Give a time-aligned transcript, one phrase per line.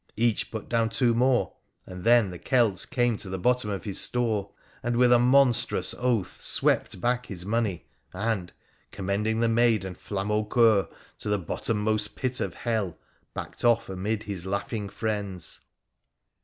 [0.17, 1.53] Each put down two more,
[1.85, 4.51] and then the Celt came to the bottom of PUR A THE PHCENICIAN 177 his
[4.51, 8.51] store, and, with a monstrous oath, swept back his money, and,
[8.91, 10.87] commending the maid and Flamaucoeur
[11.19, 12.97] to the bottom most pit of hell,
[13.35, 15.59] backed off amid his laughing friends.